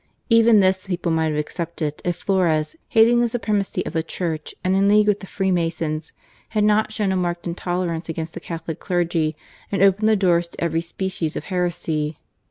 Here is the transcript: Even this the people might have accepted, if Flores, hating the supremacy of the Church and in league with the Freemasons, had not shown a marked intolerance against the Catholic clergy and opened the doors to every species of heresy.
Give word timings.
Even 0.31 0.61
this 0.61 0.79
the 0.79 0.87
people 0.87 1.11
might 1.11 1.27
have 1.29 1.37
accepted, 1.37 2.01
if 2.03 2.15
Flores, 2.15 2.75
hating 2.87 3.21
the 3.21 3.29
supremacy 3.29 3.85
of 3.85 3.93
the 3.93 4.01
Church 4.01 4.55
and 4.63 4.75
in 4.75 4.87
league 4.87 5.07
with 5.07 5.19
the 5.19 5.27
Freemasons, 5.27 6.11
had 6.49 6.63
not 6.63 6.91
shown 6.91 7.11
a 7.11 7.15
marked 7.15 7.45
intolerance 7.45 8.09
against 8.09 8.33
the 8.33 8.39
Catholic 8.39 8.79
clergy 8.79 9.35
and 9.71 9.83
opened 9.83 10.09
the 10.09 10.15
doors 10.15 10.47
to 10.47 10.59
every 10.59 10.81
species 10.81 11.35
of 11.35 11.43
heresy. 11.53 12.17